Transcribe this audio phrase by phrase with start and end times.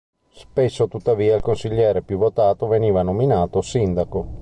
[0.31, 4.29] Spesso tuttavia il consigliere più votato veniva nominato sindaco.